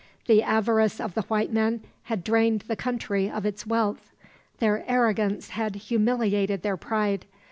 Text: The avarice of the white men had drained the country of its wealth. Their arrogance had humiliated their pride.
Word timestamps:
The 0.25 0.41
avarice 0.41 0.99
of 0.99 1.13
the 1.13 1.21
white 1.27 1.53
men 1.53 1.81
had 2.05 2.23
drained 2.23 2.61
the 2.61 2.75
country 2.75 3.29
of 3.29 3.45
its 3.45 3.67
wealth. 3.67 4.09
Their 4.57 4.83
arrogance 4.87 5.49
had 5.49 5.75
humiliated 5.75 6.63
their 6.63 6.75
pride. 6.75 7.27